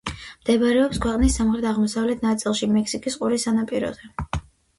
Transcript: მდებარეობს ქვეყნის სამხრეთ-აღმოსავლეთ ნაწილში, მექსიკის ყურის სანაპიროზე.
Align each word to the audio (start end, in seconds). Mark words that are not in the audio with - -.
მდებარეობს 0.43 0.99
ქვეყნის 1.03 1.35
სამხრეთ-აღმოსავლეთ 1.39 2.25
ნაწილში, 2.29 2.71
მექსიკის 2.79 3.19
ყურის 3.21 3.47
სანაპიროზე. 3.51 4.13